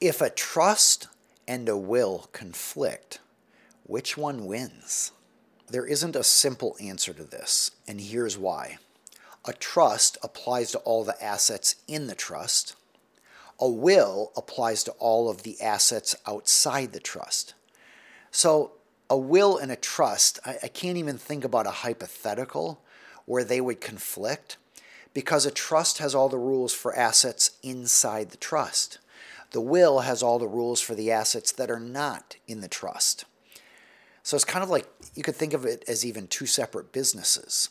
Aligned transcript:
If 0.00 0.20
a 0.20 0.30
trust 0.30 1.08
and 1.48 1.68
a 1.68 1.76
will 1.76 2.28
conflict, 2.32 3.18
which 3.82 4.16
one 4.16 4.46
wins? 4.46 5.10
There 5.66 5.86
isn't 5.86 6.14
a 6.14 6.22
simple 6.22 6.76
answer 6.80 7.12
to 7.12 7.24
this, 7.24 7.72
and 7.88 8.00
here's 8.00 8.38
why. 8.38 8.78
A 9.44 9.52
trust 9.52 10.16
applies 10.22 10.70
to 10.70 10.78
all 10.78 11.02
the 11.02 11.20
assets 11.22 11.74
in 11.88 12.06
the 12.06 12.14
trust. 12.14 12.76
A 13.58 13.68
will 13.68 14.30
applies 14.36 14.84
to 14.84 14.92
all 15.00 15.28
of 15.28 15.42
the 15.42 15.60
assets 15.60 16.14
outside 16.28 16.92
the 16.92 17.00
trust. 17.00 17.54
So, 18.30 18.72
a 19.10 19.16
will 19.16 19.58
and 19.58 19.72
a 19.72 19.76
trust, 19.76 20.38
I, 20.46 20.58
I, 20.62 20.68
can't 20.68 20.98
even 20.98 21.18
think 21.18 21.44
about 21.44 21.66
a 21.66 21.70
hypothetical 21.70 22.80
where 23.24 23.42
they 23.42 23.60
would 23.60 23.80
conflict 23.80 24.58
because 25.12 25.44
a 25.44 25.50
trust 25.50 25.98
has 25.98 26.14
all 26.14 26.28
the 26.28 26.38
rules 26.38 26.72
for 26.72 26.94
assets 26.94 27.52
inside 27.62 28.30
the 28.30 28.36
trust. 28.36 28.98
The 29.50 29.60
will 29.60 30.00
has 30.00 30.22
all 30.22 30.38
the 30.38 30.46
rules 30.46 30.80
for 30.80 30.94
the 30.94 31.10
assets 31.10 31.52
that 31.52 31.70
are 31.70 31.80
not 31.80 32.36
in 32.46 32.60
the 32.60 32.68
trust. 32.68 33.24
So 34.22 34.36
it's 34.36 34.44
kind 34.44 34.62
of 34.62 34.68
like 34.68 34.86
you 35.14 35.22
could 35.22 35.36
think 35.36 35.54
of 35.54 35.64
it 35.64 35.84
as 35.88 36.04
even 36.04 36.26
two 36.26 36.46
separate 36.46 36.92
businesses. 36.92 37.70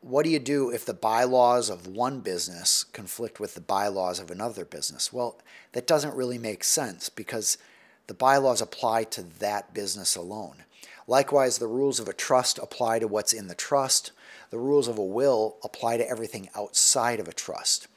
What 0.00 0.24
do 0.24 0.30
you 0.30 0.38
do 0.38 0.70
if 0.70 0.84
the 0.84 0.94
bylaws 0.94 1.68
of 1.68 1.86
one 1.86 2.20
business 2.20 2.84
conflict 2.84 3.38
with 3.38 3.54
the 3.54 3.60
bylaws 3.60 4.18
of 4.18 4.30
another 4.30 4.64
business? 4.64 5.12
Well, 5.12 5.38
that 5.72 5.86
doesn't 5.86 6.16
really 6.16 6.38
make 6.38 6.64
sense 6.64 7.08
because 7.08 7.58
the 8.06 8.14
bylaws 8.14 8.60
apply 8.60 9.04
to 9.04 9.22
that 9.40 9.74
business 9.74 10.16
alone. 10.16 10.64
Likewise, 11.06 11.58
the 11.58 11.66
rules 11.66 12.00
of 12.00 12.08
a 12.08 12.12
trust 12.12 12.58
apply 12.58 12.98
to 12.98 13.06
what's 13.06 13.32
in 13.32 13.48
the 13.48 13.54
trust. 13.54 14.12
The 14.50 14.58
rules 14.58 14.88
of 14.88 14.98
a 14.98 15.04
will 15.04 15.56
apply 15.62 15.98
to 15.98 16.08
everything 16.08 16.48
outside 16.56 17.20
of 17.20 17.28
a 17.28 17.32
trust. 17.32 17.88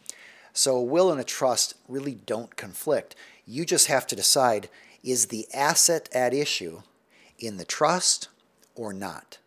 So, 0.58 0.78
a 0.78 0.82
will 0.82 1.12
and 1.12 1.20
a 1.20 1.26
trust 1.26 1.74
really 1.90 2.16
don't 2.16 2.56
conflict. 2.56 3.14
You 3.46 3.66
just 3.66 3.88
have 3.88 4.08
to 4.08 4.16
decide 4.16 4.70
is 5.04 5.28
the 5.28 5.48
asset 5.54 6.08
at 6.14 6.34
issue 6.34 6.82
in 7.38 7.58
the 7.58 7.66
trust 7.66 8.30
or 8.74 8.94
not? 8.94 9.38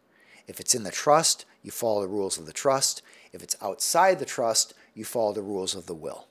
If 0.46 0.60
it's 0.60 0.74
in 0.74 0.82
the 0.82 0.90
trust, 0.90 1.46
you 1.62 1.70
follow 1.70 2.02
the 2.02 2.08
rules 2.08 2.36
of 2.36 2.44
the 2.44 2.52
trust. 2.52 3.00
If 3.32 3.42
it's 3.42 3.56
outside 3.62 4.18
the 4.18 4.26
trust, 4.26 4.74
you 4.94 5.06
follow 5.06 5.32
the 5.32 5.42
rules 5.42 5.74
of 5.74 5.86
the 5.86 5.94
will. 5.94 6.26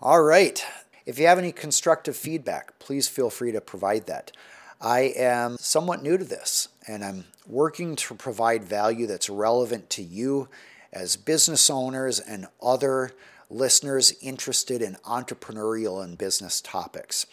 All 0.00 0.22
right, 0.22 0.64
if 1.04 1.18
you 1.18 1.26
have 1.26 1.38
any 1.38 1.52
constructive 1.52 2.16
feedback, 2.16 2.78
please 2.78 3.06
feel 3.06 3.28
free 3.28 3.52
to 3.52 3.60
provide 3.60 4.06
that. 4.06 4.32
I 4.80 5.12
am 5.16 5.58
somewhat 5.58 6.02
new 6.02 6.16
to 6.16 6.24
this 6.24 6.68
and 6.88 7.04
I'm 7.04 7.24
working 7.46 7.94
to 7.96 8.14
provide 8.14 8.64
value 8.64 9.06
that's 9.06 9.28
relevant 9.28 9.90
to 9.90 10.02
you 10.02 10.48
as 10.94 11.16
business 11.16 11.68
owners 11.68 12.20
and 12.20 12.46
other 12.62 13.12
listeners 13.50 14.14
interested 14.20 14.82
in 14.82 14.96
entrepreneurial 15.04 16.02
and 16.02 16.18
business 16.18 16.60
topics. 16.60 17.26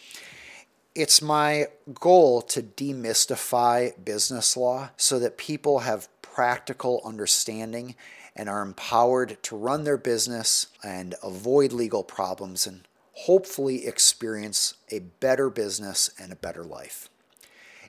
It's 0.94 1.22
my 1.22 1.66
goal 2.00 2.42
to 2.42 2.62
demystify 2.62 3.92
business 4.04 4.56
law 4.56 4.90
so 4.96 5.18
that 5.18 5.38
people 5.38 5.80
have 5.80 6.08
practical 6.20 7.00
understanding 7.04 7.94
and 8.34 8.48
are 8.48 8.62
empowered 8.62 9.42
to 9.42 9.56
run 9.56 9.84
their 9.84 9.96
business 9.96 10.66
and 10.82 11.14
avoid 11.22 11.72
legal 11.72 12.02
problems 12.02 12.66
and 12.66 12.86
hopefully 13.12 13.86
experience 13.86 14.74
a 14.90 14.98
better 14.98 15.50
business 15.50 16.10
and 16.18 16.32
a 16.32 16.36
better 16.36 16.64
life. 16.64 17.08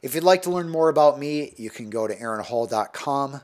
If 0.01 0.15
you'd 0.15 0.23
like 0.23 0.41
to 0.43 0.49
learn 0.49 0.67
more 0.67 0.89
about 0.89 1.17
me, 1.17 1.53
you 1.55 1.69
can 1.69 1.89
go 1.89 2.07
to 2.07 2.15
aaronhall.com. 2.15 3.41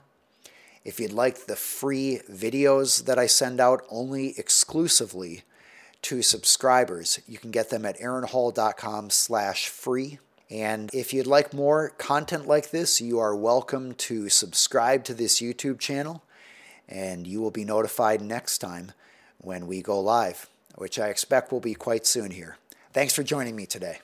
If 0.89 0.99
you'd 0.99 1.13
like 1.13 1.45
the 1.45 1.55
free 1.55 2.21
videos 2.29 3.05
that 3.05 3.19
I 3.19 3.27
send 3.27 3.59
out 3.61 3.85
only 3.89 4.37
exclusively 4.39 5.43
to 6.01 6.21
subscribers, 6.21 7.19
you 7.27 7.37
can 7.37 7.51
get 7.51 7.69
them 7.69 7.85
at 7.85 7.99
aaronhall.com 7.99 9.09
slash 9.11 9.69
free. 9.69 10.19
And 10.49 10.89
if 10.93 11.13
you'd 11.13 11.27
like 11.27 11.53
more 11.53 11.89
content 11.97 12.47
like 12.47 12.71
this, 12.71 12.99
you 12.99 13.19
are 13.19 13.35
welcome 13.35 13.93
to 13.93 14.29
subscribe 14.29 15.03
to 15.03 15.13
this 15.13 15.39
YouTube 15.39 15.79
channel, 15.79 16.23
and 16.87 17.27
you 17.27 17.39
will 17.39 17.51
be 17.51 17.65
notified 17.65 18.21
next 18.21 18.57
time 18.57 18.93
when 19.37 19.67
we 19.67 19.81
go 19.81 19.99
live 19.99 20.49
which 20.79 20.97
I 20.97 21.09
expect 21.09 21.51
will 21.51 21.59
be 21.59 21.75
quite 21.75 22.07
soon 22.07 22.31
here. 22.31 22.57
Thanks 22.93 23.13
for 23.13 23.21
joining 23.21 23.55
me 23.55 23.65
today. 23.65 23.99